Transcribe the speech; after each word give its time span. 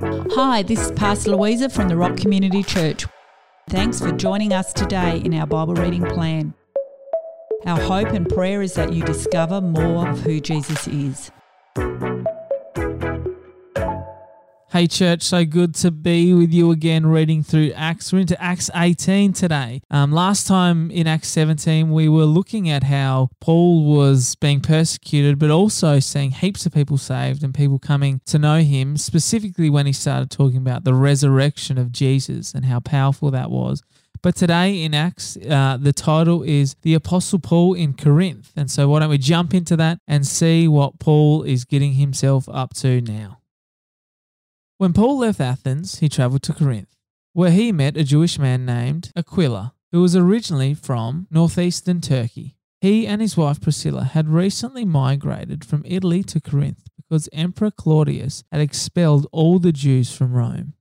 Hi, 0.00 0.62
this 0.62 0.78
is 0.78 0.92
Pastor 0.92 1.32
Louisa 1.32 1.68
from 1.68 1.88
the 1.88 1.96
Rock 1.96 2.16
Community 2.16 2.62
Church. 2.62 3.04
Thanks 3.68 4.00
for 4.00 4.12
joining 4.12 4.52
us 4.52 4.72
today 4.72 5.20
in 5.24 5.34
our 5.34 5.46
Bible 5.46 5.74
reading 5.74 6.04
plan. 6.04 6.54
Our 7.66 7.80
hope 7.80 8.10
and 8.10 8.28
prayer 8.28 8.62
is 8.62 8.74
that 8.74 8.92
you 8.92 9.02
discover 9.02 9.60
more 9.60 10.08
of 10.08 10.20
who 10.20 10.38
Jesus 10.38 10.86
is. 10.86 11.32
Hey, 14.78 14.86
church, 14.86 15.22
so 15.22 15.44
good 15.44 15.74
to 15.74 15.90
be 15.90 16.32
with 16.32 16.52
you 16.52 16.70
again 16.70 17.04
reading 17.04 17.42
through 17.42 17.72
Acts. 17.72 18.12
We're 18.12 18.20
into 18.20 18.40
Acts 18.40 18.70
18 18.72 19.32
today. 19.32 19.82
Um, 19.90 20.12
last 20.12 20.46
time 20.46 20.92
in 20.92 21.08
Acts 21.08 21.26
17, 21.30 21.90
we 21.90 22.08
were 22.08 22.26
looking 22.26 22.70
at 22.70 22.84
how 22.84 23.30
Paul 23.40 23.82
was 23.82 24.36
being 24.36 24.60
persecuted, 24.60 25.36
but 25.36 25.50
also 25.50 25.98
seeing 25.98 26.30
heaps 26.30 26.64
of 26.64 26.72
people 26.72 26.96
saved 26.96 27.42
and 27.42 27.52
people 27.52 27.80
coming 27.80 28.20
to 28.26 28.38
know 28.38 28.60
him, 28.60 28.96
specifically 28.96 29.68
when 29.68 29.86
he 29.86 29.92
started 29.92 30.30
talking 30.30 30.58
about 30.58 30.84
the 30.84 30.94
resurrection 30.94 31.76
of 31.76 31.90
Jesus 31.90 32.54
and 32.54 32.66
how 32.66 32.78
powerful 32.78 33.32
that 33.32 33.50
was. 33.50 33.82
But 34.22 34.36
today 34.36 34.84
in 34.84 34.94
Acts, 34.94 35.36
uh, 35.38 35.78
the 35.80 35.92
title 35.92 36.44
is 36.44 36.76
The 36.82 36.94
Apostle 36.94 37.40
Paul 37.40 37.74
in 37.74 37.94
Corinth. 37.94 38.52
And 38.54 38.70
so, 38.70 38.88
why 38.88 39.00
don't 39.00 39.10
we 39.10 39.18
jump 39.18 39.54
into 39.54 39.76
that 39.78 39.98
and 40.06 40.24
see 40.24 40.68
what 40.68 41.00
Paul 41.00 41.42
is 41.42 41.64
getting 41.64 41.94
himself 41.94 42.48
up 42.48 42.74
to 42.74 43.00
now? 43.00 43.37
When 44.78 44.92
Paul 44.92 45.18
left 45.18 45.40
Athens, 45.40 45.98
he 45.98 46.08
travelled 46.08 46.44
to 46.44 46.52
Corinth, 46.52 46.94
where 47.32 47.50
he 47.50 47.72
met 47.72 47.96
a 47.96 48.04
Jewish 48.04 48.38
man 48.38 48.64
named 48.64 49.10
Aquila, 49.16 49.74
who 49.90 50.00
was 50.00 50.14
originally 50.14 50.72
from 50.72 51.26
northeastern 51.32 52.00
Turkey. 52.00 52.54
He 52.80 53.04
and 53.04 53.20
his 53.20 53.36
wife 53.36 53.60
Priscilla 53.60 54.04
had 54.04 54.28
recently 54.28 54.84
migrated 54.84 55.64
from 55.64 55.82
Italy 55.84 56.22
to 56.22 56.40
Corinth 56.40 56.84
because 56.96 57.28
Emperor 57.32 57.72
Claudius 57.72 58.44
had 58.52 58.60
expelled 58.60 59.26
all 59.32 59.58
the 59.58 59.72
Jews 59.72 60.14
from 60.14 60.32
Rome. 60.32 60.74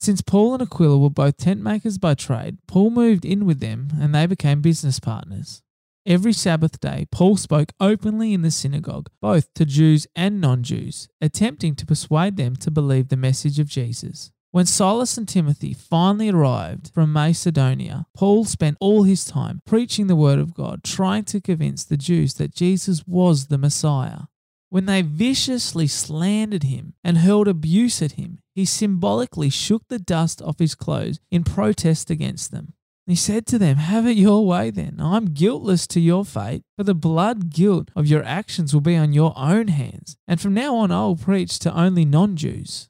Since 0.00 0.22
Paul 0.22 0.54
and 0.54 0.62
Aquila 0.62 0.96
were 0.96 1.10
both 1.10 1.36
tent 1.36 1.60
makers 1.60 1.98
by 1.98 2.14
trade, 2.14 2.56
Paul 2.66 2.88
moved 2.88 3.26
in 3.26 3.44
with 3.44 3.60
them 3.60 3.88
and 4.00 4.14
they 4.14 4.24
became 4.24 4.62
business 4.62 4.98
partners. 5.00 5.62
Every 6.06 6.34
Sabbath 6.34 6.80
day, 6.80 7.06
Paul 7.10 7.38
spoke 7.38 7.72
openly 7.80 8.34
in 8.34 8.42
the 8.42 8.50
synagogue, 8.50 9.08
both 9.22 9.52
to 9.54 9.64
Jews 9.64 10.06
and 10.14 10.38
non 10.38 10.62
Jews, 10.62 11.08
attempting 11.22 11.74
to 11.76 11.86
persuade 11.86 12.36
them 12.36 12.56
to 12.56 12.70
believe 12.70 13.08
the 13.08 13.16
message 13.16 13.58
of 13.58 13.68
Jesus. 13.68 14.30
When 14.50 14.66
Silas 14.66 15.16
and 15.16 15.26
Timothy 15.26 15.72
finally 15.72 16.28
arrived 16.28 16.90
from 16.92 17.10
Macedonia, 17.10 18.04
Paul 18.14 18.44
spent 18.44 18.76
all 18.80 19.04
his 19.04 19.24
time 19.24 19.62
preaching 19.64 20.06
the 20.06 20.14
word 20.14 20.38
of 20.38 20.52
God, 20.52 20.84
trying 20.84 21.24
to 21.24 21.40
convince 21.40 21.84
the 21.84 21.96
Jews 21.96 22.34
that 22.34 22.54
Jesus 22.54 23.06
was 23.06 23.46
the 23.46 23.58
Messiah. 23.58 24.24
When 24.68 24.84
they 24.84 25.00
viciously 25.00 25.86
slandered 25.86 26.64
him 26.64 26.92
and 27.02 27.18
hurled 27.18 27.48
abuse 27.48 28.02
at 28.02 28.12
him, 28.12 28.40
he 28.54 28.66
symbolically 28.66 29.48
shook 29.48 29.88
the 29.88 29.98
dust 29.98 30.42
off 30.42 30.58
his 30.58 30.74
clothes 30.74 31.18
in 31.30 31.44
protest 31.44 32.10
against 32.10 32.50
them. 32.50 32.74
He 33.06 33.16
said 33.16 33.46
to 33.46 33.58
them, 33.58 33.76
Have 33.76 34.06
it 34.06 34.16
your 34.16 34.46
way 34.46 34.70
then. 34.70 34.96
I'm 34.98 35.34
guiltless 35.34 35.86
to 35.88 36.00
your 36.00 36.24
fate, 36.24 36.62
for 36.76 36.84
the 36.84 36.94
blood 36.94 37.50
guilt 37.50 37.90
of 37.94 38.06
your 38.06 38.24
actions 38.24 38.72
will 38.72 38.80
be 38.80 38.96
on 38.96 39.12
your 39.12 39.34
own 39.36 39.68
hands. 39.68 40.16
And 40.26 40.40
from 40.40 40.54
now 40.54 40.76
on, 40.76 40.90
I 40.90 41.04
will 41.04 41.16
preach 41.16 41.58
to 41.60 41.78
only 41.78 42.06
non 42.06 42.36
Jews. 42.36 42.88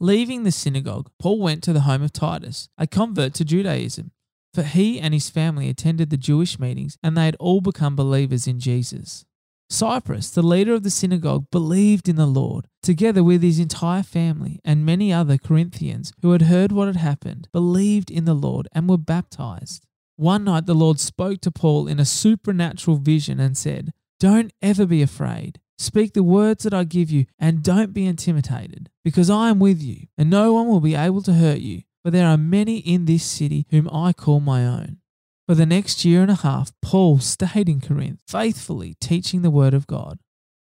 Leaving 0.00 0.42
the 0.42 0.52
synagogue, 0.52 1.10
Paul 1.18 1.38
went 1.38 1.62
to 1.62 1.72
the 1.72 1.82
home 1.82 2.02
of 2.02 2.12
Titus, 2.12 2.68
a 2.76 2.86
convert 2.86 3.32
to 3.34 3.44
Judaism, 3.44 4.10
for 4.52 4.62
he 4.62 5.00
and 5.00 5.14
his 5.14 5.30
family 5.30 5.70
attended 5.70 6.10
the 6.10 6.16
Jewish 6.16 6.58
meetings 6.58 6.98
and 7.02 7.16
they 7.16 7.24
had 7.24 7.36
all 7.40 7.60
become 7.60 7.96
believers 7.96 8.46
in 8.46 8.60
Jesus. 8.60 9.24
Crispus, 9.70 10.30
the 10.30 10.42
leader 10.42 10.74
of 10.74 10.82
the 10.82 10.90
synagogue, 10.90 11.50
believed 11.50 12.08
in 12.08 12.16
the 12.16 12.26
Lord, 12.26 12.68
together 12.82 13.22
with 13.24 13.42
his 13.42 13.58
entire 13.58 14.02
family, 14.02 14.60
and 14.64 14.84
many 14.84 15.12
other 15.12 15.38
Corinthians 15.38 16.12
who 16.22 16.32
had 16.32 16.42
heard 16.42 16.72
what 16.72 16.86
had 16.86 16.96
happened, 16.96 17.48
believed 17.52 18.10
in 18.10 18.24
the 18.24 18.34
Lord 18.34 18.68
and 18.72 18.88
were 18.88 18.98
baptized. 18.98 19.86
One 20.16 20.44
night 20.44 20.66
the 20.66 20.74
Lord 20.74 21.00
spoke 21.00 21.40
to 21.40 21.50
Paul 21.50 21.88
in 21.88 21.98
a 21.98 22.04
supernatural 22.04 22.98
vision 22.98 23.40
and 23.40 23.56
said, 23.56 23.92
Don't 24.20 24.52
ever 24.62 24.86
be 24.86 25.02
afraid. 25.02 25.60
Speak 25.76 26.12
the 26.12 26.22
words 26.22 26.62
that 26.62 26.74
I 26.74 26.84
give 26.84 27.10
you, 27.10 27.26
and 27.38 27.62
don't 27.62 27.92
be 27.92 28.06
intimidated, 28.06 28.90
because 29.02 29.28
I 29.28 29.50
am 29.50 29.58
with 29.58 29.82
you, 29.82 30.06
and 30.16 30.30
no 30.30 30.52
one 30.52 30.68
will 30.68 30.80
be 30.80 30.94
able 30.94 31.22
to 31.22 31.32
hurt 31.34 31.58
you, 31.58 31.82
for 32.04 32.12
there 32.12 32.28
are 32.28 32.36
many 32.36 32.78
in 32.78 33.06
this 33.06 33.24
city 33.24 33.66
whom 33.70 33.88
I 33.90 34.12
call 34.12 34.38
my 34.38 34.64
own. 34.64 34.98
For 35.46 35.54
the 35.54 35.66
next 35.66 36.06
year 36.06 36.22
and 36.22 36.30
a 36.30 36.36
half, 36.36 36.72
Paul 36.80 37.18
stayed 37.18 37.68
in 37.68 37.80
Corinth, 37.80 38.20
faithfully 38.26 38.96
teaching 38.98 39.42
the 39.42 39.50
word 39.50 39.74
of 39.74 39.86
God. 39.86 40.18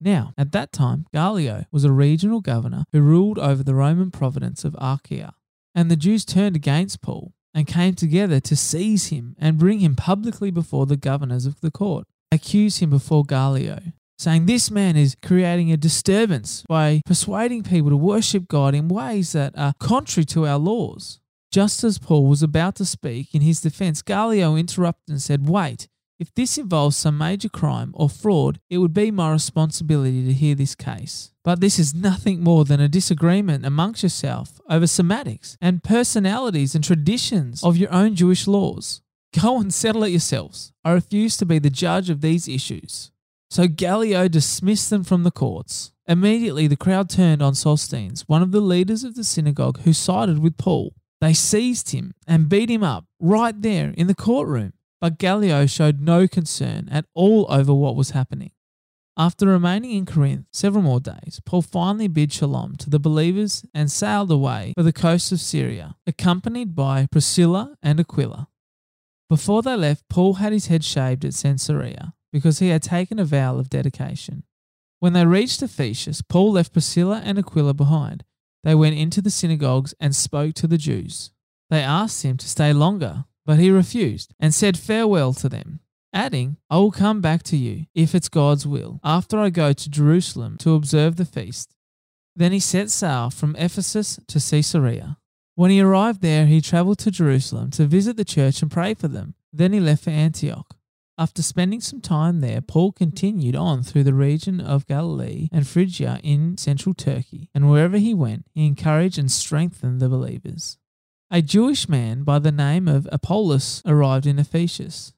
Now, 0.00 0.32
at 0.38 0.52
that 0.52 0.72
time, 0.72 1.04
Gallio 1.12 1.66
was 1.70 1.84
a 1.84 1.92
regional 1.92 2.40
governor 2.40 2.84
who 2.90 3.02
ruled 3.02 3.38
over 3.38 3.62
the 3.62 3.74
Roman 3.74 4.10
province 4.10 4.64
of 4.64 4.74
Achaia. 4.78 5.34
And 5.74 5.90
the 5.90 5.96
Jews 5.96 6.24
turned 6.24 6.56
against 6.56 7.02
Paul 7.02 7.34
and 7.52 7.66
came 7.66 7.94
together 7.94 8.40
to 8.40 8.56
seize 8.56 9.08
him 9.08 9.36
and 9.38 9.58
bring 9.58 9.80
him 9.80 9.96
publicly 9.96 10.50
before 10.50 10.86
the 10.86 10.96
governors 10.96 11.44
of 11.44 11.60
the 11.60 11.70
court, 11.70 12.06
accuse 12.32 12.78
him 12.78 12.88
before 12.90 13.24
Gallio, 13.24 13.80
saying 14.18 14.46
this 14.46 14.70
man 14.70 14.96
is 14.96 15.16
creating 15.22 15.72
a 15.72 15.76
disturbance 15.76 16.64
by 16.68 17.02
persuading 17.04 17.64
people 17.64 17.90
to 17.90 17.96
worship 17.96 18.48
God 18.48 18.74
in 18.74 18.88
ways 18.88 19.32
that 19.32 19.52
are 19.58 19.74
contrary 19.78 20.24
to 20.26 20.46
our 20.46 20.58
laws. 20.58 21.20
Just 21.54 21.84
as 21.84 21.98
Paul 21.98 22.26
was 22.26 22.42
about 22.42 22.74
to 22.74 22.84
speak 22.84 23.32
in 23.32 23.40
his 23.40 23.60
defense, 23.60 24.02
Gallio 24.02 24.56
interrupted 24.56 25.08
and 25.08 25.22
said, 25.22 25.48
Wait, 25.48 25.86
if 26.18 26.34
this 26.34 26.58
involves 26.58 26.96
some 26.96 27.16
major 27.16 27.48
crime 27.48 27.92
or 27.94 28.10
fraud, 28.10 28.58
it 28.68 28.78
would 28.78 28.92
be 28.92 29.12
my 29.12 29.30
responsibility 29.30 30.24
to 30.24 30.32
hear 30.32 30.56
this 30.56 30.74
case. 30.74 31.30
But 31.44 31.60
this 31.60 31.78
is 31.78 31.94
nothing 31.94 32.42
more 32.42 32.64
than 32.64 32.80
a 32.80 32.88
disagreement 32.88 33.64
amongst 33.64 34.02
yourself 34.02 34.60
over 34.68 34.88
semantics 34.88 35.56
and 35.60 35.84
personalities 35.84 36.74
and 36.74 36.82
traditions 36.82 37.62
of 37.62 37.76
your 37.76 37.92
own 37.92 38.16
Jewish 38.16 38.48
laws. 38.48 39.00
Go 39.40 39.60
and 39.60 39.72
settle 39.72 40.02
it 40.02 40.10
yourselves. 40.10 40.72
I 40.84 40.90
refuse 40.90 41.36
to 41.36 41.46
be 41.46 41.60
the 41.60 41.70
judge 41.70 42.10
of 42.10 42.20
these 42.20 42.48
issues. 42.48 43.12
So 43.48 43.68
Gallio 43.68 44.26
dismissed 44.26 44.90
them 44.90 45.04
from 45.04 45.22
the 45.22 45.30
courts. 45.30 45.92
Immediately, 46.08 46.66
the 46.66 46.76
crowd 46.76 47.08
turned 47.08 47.42
on 47.42 47.54
Sosthenes, 47.54 48.28
one 48.28 48.42
of 48.42 48.50
the 48.50 48.60
leaders 48.60 49.04
of 49.04 49.14
the 49.14 49.22
synagogue, 49.22 49.82
who 49.82 49.92
sided 49.92 50.40
with 50.40 50.56
Paul. 50.56 50.96
They 51.20 51.32
seized 51.32 51.90
him 51.90 52.14
and 52.26 52.48
beat 52.48 52.70
him 52.70 52.82
up 52.82 53.06
right 53.20 53.60
there 53.60 53.90
in 53.96 54.06
the 54.06 54.14
courtroom, 54.14 54.72
but 55.00 55.18
Gallio 55.18 55.66
showed 55.66 56.00
no 56.00 56.28
concern 56.28 56.88
at 56.90 57.06
all 57.14 57.46
over 57.48 57.72
what 57.72 57.96
was 57.96 58.10
happening. 58.10 58.52
After 59.16 59.46
remaining 59.46 59.92
in 59.92 60.06
Corinth 60.06 60.46
several 60.52 60.82
more 60.82 60.98
days, 60.98 61.40
Paul 61.44 61.62
finally 61.62 62.08
bid 62.08 62.32
shalom 62.32 62.74
to 62.76 62.90
the 62.90 62.98
believers 62.98 63.64
and 63.72 63.90
sailed 63.90 64.30
away 64.30 64.72
for 64.76 64.82
the 64.82 64.92
coast 64.92 65.30
of 65.30 65.40
Syria, 65.40 65.94
accompanied 66.04 66.74
by 66.74 67.06
Priscilla 67.12 67.76
and 67.80 68.00
Aquila. 68.00 68.48
Before 69.28 69.62
they 69.62 69.76
left, 69.76 70.08
Paul 70.08 70.34
had 70.34 70.52
his 70.52 70.66
head 70.66 70.84
shaved 70.84 71.24
at 71.24 71.34
Caesarea 71.34 72.14
because 72.32 72.58
he 72.58 72.68
had 72.68 72.82
taken 72.82 73.20
a 73.20 73.24
vow 73.24 73.56
of 73.56 73.70
dedication. 73.70 74.42
When 74.98 75.12
they 75.12 75.24
reached 75.24 75.62
Ephesus, 75.62 76.20
Paul 76.20 76.52
left 76.52 76.72
Priscilla 76.72 77.22
and 77.24 77.38
Aquila 77.38 77.74
behind 77.74 78.24
they 78.64 78.74
went 78.74 78.96
into 78.96 79.22
the 79.22 79.30
synagogues 79.30 79.94
and 80.00 80.16
spoke 80.16 80.54
to 80.54 80.66
the 80.66 80.78
Jews. 80.78 81.30
They 81.70 81.82
asked 81.82 82.24
him 82.24 82.36
to 82.38 82.48
stay 82.48 82.72
longer, 82.72 83.24
but 83.46 83.58
he 83.58 83.70
refused 83.70 84.34
and 84.40 84.52
said 84.52 84.78
farewell 84.78 85.34
to 85.34 85.48
them, 85.48 85.80
adding, 86.12 86.56
I 86.70 86.78
will 86.78 86.90
come 86.90 87.20
back 87.20 87.42
to 87.44 87.56
you, 87.56 87.86
if 87.94 88.14
it's 88.14 88.28
God's 88.28 88.66
will, 88.66 89.00
after 89.04 89.38
I 89.38 89.50
go 89.50 89.72
to 89.72 89.90
Jerusalem 89.90 90.56
to 90.58 90.74
observe 90.74 91.16
the 91.16 91.24
feast. 91.24 91.74
Then 92.34 92.52
he 92.52 92.60
set 92.60 92.90
sail 92.90 93.30
from 93.30 93.54
Ephesus 93.56 94.18
to 94.28 94.40
Caesarea. 94.40 95.18
When 95.56 95.70
he 95.70 95.80
arrived 95.80 96.20
there, 96.20 96.46
he 96.46 96.60
traveled 96.60 96.98
to 97.00 97.10
Jerusalem 97.10 97.70
to 97.72 97.86
visit 97.86 98.16
the 98.16 98.24
church 98.24 98.60
and 98.62 98.70
pray 98.70 98.94
for 98.94 99.08
them. 99.08 99.34
Then 99.52 99.72
he 99.72 99.78
left 99.78 100.04
for 100.04 100.10
Antioch. 100.10 100.74
After 101.16 101.42
spending 101.42 101.80
some 101.80 102.00
time 102.00 102.40
there, 102.40 102.60
Paul 102.60 102.90
continued 102.90 103.54
on 103.54 103.84
through 103.84 104.02
the 104.02 104.14
region 104.14 104.60
of 104.60 104.86
Galilee 104.88 105.48
and 105.52 105.66
Phrygia 105.66 106.18
in 106.24 106.56
central 106.58 106.92
Turkey, 106.92 107.50
and 107.54 107.70
wherever 107.70 107.98
he 107.98 108.14
went, 108.14 108.46
he 108.52 108.66
encouraged 108.66 109.18
and 109.18 109.30
strengthened 109.30 110.00
the 110.00 110.08
believers. 110.08 110.76
A 111.30 111.40
Jewish 111.40 111.88
man 111.88 112.24
by 112.24 112.40
the 112.40 112.50
name 112.50 112.88
of 112.88 113.08
Apollos 113.12 113.80
arrived 113.86 114.26
in 114.26 114.40
Ephesus. 114.40 115.12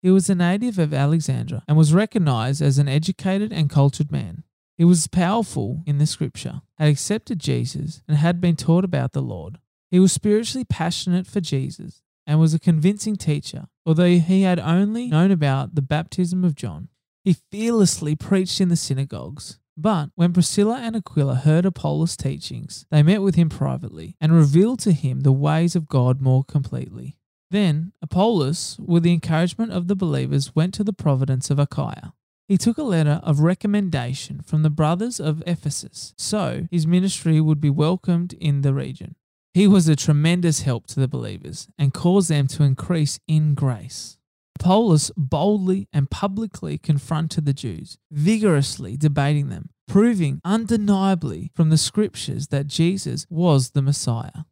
He 0.00 0.10
was 0.10 0.30
a 0.30 0.34
native 0.36 0.78
of 0.78 0.94
Alexandria 0.94 1.64
and 1.66 1.76
was 1.76 1.92
recognized 1.92 2.62
as 2.62 2.78
an 2.78 2.88
educated 2.88 3.52
and 3.52 3.68
cultured 3.68 4.12
man. 4.12 4.44
He 4.78 4.84
was 4.84 5.08
powerful 5.08 5.82
in 5.86 5.98
the 5.98 6.06
scripture, 6.06 6.62
had 6.78 6.88
accepted 6.88 7.40
Jesus, 7.40 8.02
and 8.06 8.16
had 8.16 8.40
been 8.40 8.56
taught 8.56 8.84
about 8.84 9.12
the 9.12 9.22
Lord. 9.22 9.58
He 9.90 9.98
was 9.98 10.12
spiritually 10.12 10.64
passionate 10.64 11.26
for 11.26 11.40
Jesus 11.40 12.01
and 12.26 12.38
was 12.38 12.54
a 12.54 12.58
convincing 12.60 13.16
teacher. 13.16 13.68
Although 13.84 14.16
he 14.16 14.42
had 14.42 14.58
only 14.58 15.08
known 15.08 15.30
about 15.30 15.74
the 15.74 15.82
baptism 15.82 16.44
of 16.44 16.54
John, 16.54 16.88
he 17.24 17.36
fearlessly 17.50 18.14
preached 18.16 18.60
in 18.60 18.68
the 18.68 18.76
synagogues. 18.76 19.58
But 19.76 20.10
when 20.14 20.32
Priscilla 20.32 20.80
and 20.82 20.94
Aquila 20.94 21.36
heard 21.36 21.64
Apollos' 21.64 22.16
teachings, 22.16 22.84
they 22.90 23.02
met 23.02 23.22
with 23.22 23.36
him 23.36 23.48
privately 23.48 24.16
and 24.20 24.32
revealed 24.32 24.80
to 24.80 24.92
him 24.92 25.20
the 25.20 25.32
ways 25.32 25.74
of 25.74 25.88
God 25.88 26.20
more 26.20 26.44
completely. 26.44 27.16
Then 27.50 27.92
Apollos, 28.02 28.78
with 28.80 29.02
the 29.02 29.12
encouragement 29.12 29.72
of 29.72 29.88
the 29.88 29.96
believers, 29.96 30.54
went 30.54 30.74
to 30.74 30.84
the 30.84 30.92
province 30.92 31.50
of 31.50 31.58
Achaia. 31.58 32.12
he 32.48 32.58
took 32.58 32.76
a 32.76 32.82
letter 32.82 33.20
of 33.22 33.40
recommendation 33.40 34.42
from 34.42 34.62
the 34.62 34.70
brothers 34.70 35.18
of 35.18 35.42
Ephesus 35.46 36.12
so 36.18 36.66
his 36.70 36.86
ministry 36.86 37.40
would 37.40 37.60
be 37.60 37.70
welcomed 37.70 38.34
in 38.34 38.60
the 38.60 38.74
region. 38.74 39.16
He 39.54 39.68
was 39.68 39.86
a 39.86 39.96
tremendous 39.96 40.62
help 40.62 40.86
to 40.88 41.00
the 41.00 41.08
believers 41.08 41.68
and 41.78 41.92
caused 41.92 42.30
them 42.30 42.46
to 42.48 42.62
increase 42.62 43.20
in 43.28 43.54
grace. 43.54 44.16
Apollos 44.58 45.10
boldly 45.16 45.88
and 45.92 46.10
publicly 46.10 46.78
confronted 46.78 47.44
the 47.44 47.52
Jews, 47.52 47.98
vigorously 48.10 48.96
debating 48.96 49.50
them, 49.50 49.68
proving 49.86 50.40
undeniably 50.42 51.50
from 51.54 51.68
the 51.68 51.76
scriptures 51.76 52.48
that 52.48 52.66
Jesus 52.66 53.26
was 53.28 53.70
the 53.70 53.82
Messiah. 53.82 54.44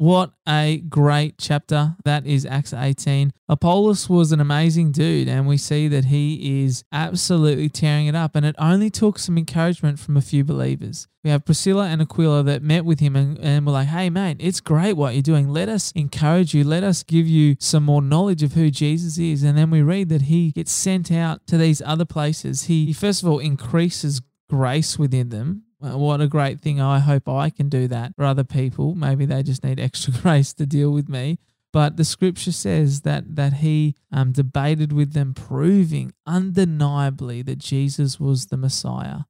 What 0.00 0.32
a 0.48 0.78
great 0.88 1.36
chapter 1.36 1.94
that 2.06 2.24
is 2.24 2.46
Acts 2.46 2.72
18. 2.72 3.34
Apollos 3.50 4.08
was 4.08 4.32
an 4.32 4.40
amazing 4.40 4.92
dude, 4.92 5.28
and 5.28 5.46
we 5.46 5.58
see 5.58 5.88
that 5.88 6.06
he 6.06 6.64
is 6.64 6.84
absolutely 6.90 7.68
tearing 7.68 8.06
it 8.06 8.14
up. 8.14 8.34
And 8.34 8.46
it 8.46 8.56
only 8.58 8.88
took 8.88 9.18
some 9.18 9.36
encouragement 9.36 9.98
from 9.98 10.16
a 10.16 10.22
few 10.22 10.42
believers. 10.42 11.06
We 11.22 11.28
have 11.28 11.44
Priscilla 11.44 11.86
and 11.86 12.00
Aquila 12.00 12.44
that 12.44 12.62
met 12.62 12.86
with 12.86 13.00
him 13.00 13.14
and, 13.14 13.38
and 13.40 13.66
were 13.66 13.72
like, 13.72 13.88
hey, 13.88 14.08
mate, 14.08 14.38
it's 14.40 14.62
great 14.62 14.94
what 14.94 15.12
you're 15.12 15.20
doing. 15.20 15.50
Let 15.50 15.68
us 15.68 15.92
encourage 15.92 16.54
you. 16.54 16.64
Let 16.64 16.82
us 16.82 17.02
give 17.02 17.26
you 17.26 17.56
some 17.60 17.82
more 17.82 18.00
knowledge 18.00 18.42
of 18.42 18.54
who 18.54 18.70
Jesus 18.70 19.18
is. 19.18 19.42
And 19.42 19.58
then 19.58 19.68
we 19.68 19.82
read 19.82 20.08
that 20.08 20.22
he 20.22 20.52
gets 20.52 20.72
sent 20.72 21.12
out 21.12 21.46
to 21.48 21.58
these 21.58 21.82
other 21.82 22.06
places. 22.06 22.64
He, 22.64 22.86
he 22.86 22.94
first 22.94 23.22
of 23.22 23.28
all, 23.28 23.38
increases 23.38 24.22
grace 24.48 24.98
within 24.98 25.28
them 25.28 25.64
what 25.80 26.20
a 26.20 26.28
great 26.28 26.60
thing. 26.60 26.80
I 26.80 26.98
hope 26.98 27.28
I 27.28 27.50
can 27.50 27.68
do 27.68 27.88
that 27.88 28.14
for 28.14 28.24
other 28.24 28.44
people. 28.44 28.94
Maybe 28.94 29.26
they 29.26 29.42
just 29.42 29.64
need 29.64 29.80
extra 29.80 30.12
grace 30.22 30.52
to 30.54 30.66
deal 30.66 30.90
with 30.90 31.08
me. 31.08 31.38
But 31.72 31.96
the 31.96 32.04
scripture 32.04 32.52
says 32.52 33.02
that 33.02 33.36
that 33.36 33.54
he 33.54 33.94
um, 34.12 34.32
debated 34.32 34.92
with 34.92 35.12
them, 35.12 35.34
proving 35.34 36.12
undeniably 36.26 37.42
that 37.42 37.58
Jesus 37.58 38.18
was 38.18 38.46
the 38.46 38.56
Messiah. 38.56 39.20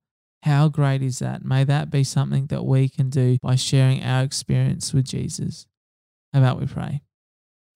How 0.44 0.68
great 0.68 1.02
is 1.02 1.18
that? 1.18 1.44
May 1.44 1.64
that 1.64 1.90
be 1.90 2.02
something 2.02 2.46
that 2.46 2.64
we 2.64 2.88
can 2.88 3.10
do 3.10 3.36
by 3.42 3.56
sharing 3.56 4.02
our 4.02 4.22
experience 4.22 4.94
with 4.94 5.04
Jesus. 5.04 5.66
How 6.32 6.40
about 6.40 6.58
we 6.58 6.66
pray? 6.66 7.02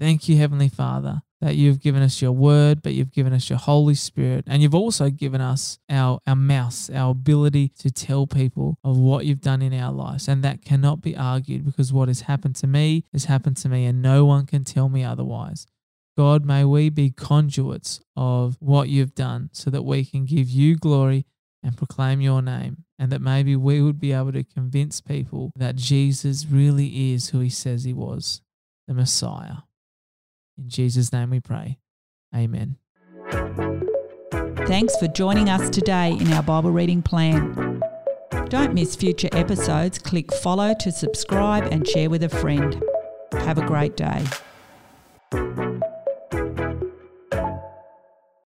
Thank 0.01 0.29
you, 0.29 0.39
Heavenly 0.39 0.71
Father, 0.71 1.23
that 1.45 1.57
you've 1.57 1.79
given 1.79 2.03
us 2.03 2.23
your 2.23 2.33
word, 2.33 2.81
but 2.81 2.95
you've 2.95 3.13
given 3.13 3.35
us 3.35 3.51
your 3.51 3.59
Holy 3.59 3.95
Spirit, 3.95 4.45
and 4.47 4.63
you've 4.63 4.75
also 4.75 5.11
given 5.11 5.43
us 5.43 5.79
our, 5.91 6.19
our 6.27 6.35
mouths, 6.35 6.89
our 6.89 7.11
ability 7.11 7.69
to 7.81 7.91
tell 7.91 8.27
people 8.27 8.79
of 8.83 8.97
what 8.97 9.27
you've 9.27 9.43
done 9.43 9.61
in 9.61 9.75
our 9.75 9.93
lives. 9.93 10.27
And 10.27 10.43
that 10.43 10.65
cannot 10.65 11.03
be 11.03 11.15
argued 11.15 11.67
because 11.67 11.93
what 11.93 12.09
has 12.09 12.23
happened 12.23 12.57
to 12.57 12.67
me 12.67 13.05
has 13.13 13.27
happened 13.27 13.59
to 13.59 13.69
me, 13.69 13.85
and 13.85 14.01
no 14.01 14.25
one 14.25 14.47
can 14.47 14.65
tell 14.65 14.89
me 14.89 15.05
otherwise. 15.05 15.67
God, 16.17 16.47
may 16.47 16.65
we 16.65 16.89
be 16.89 17.11
conduits 17.11 18.01
of 18.17 18.57
what 18.61 18.89
you've 18.89 19.15
done 19.15 19.51
so 19.53 19.69
that 19.69 19.83
we 19.83 20.07
can 20.07 20.25
give 20.25 20.49
you 20.49 20.77
glory 20.77 21.27
and 21.63 21.77
proclaim 21.77 22.23
your 22.23 22.41
name, 22.41 22.85
and 22.99 23.13
that 23.13 23.21
maybe 23.21 23.55
we 23.55 23.83
would 23.83 24.01
be 24.01 24.13
able 24.13 24.33
to 24.33 24.45
convince 24.45 25.03
people 25.03 25.53
that 25.57 25.77
Jesus 25.77 26.47
really 26.47 27.13
is 27.13 27.29
who 27.29 27.41
he 27.41 27.51
says 27.51 27.85
he 27.85 27.93
was, 27.93 28.41
the 28.89 28.95
Messiah. 28.95 29.57
In 30.59 30.69
Jesus' 30.69 31.13
name 31.13 31.31
we 31.31 31.41
pray. 31.41 31.79
Amen. 32.35 32.77
Thanks 34.67 34.97
for 34.97 35.09
joining 35.09 35.49
us 35.49 35.69
today 35.71 36.13
in 36.13 36.33
our 36.33 36.43
Bible 36.43 36.71
reading 36.71 37.03
plan. 37.03 37.83
Don't 38.49 38.75
miss 38.75 38.97
future 38.97 39.29
episodes. 39.33 39.99
Click 39.99 40.33
follow 40.35 40.75
to 40.81 40.93
subscribe 40.93 41.65
and 41.73 41.87
share 41.87 42.09
with 42.09 42.23
a 42.23 42.29
friend. 42.29 42.83
Have 43.33 43.59
a 43.59 43.67
great 43.67 43.97
day. 43.97 44.25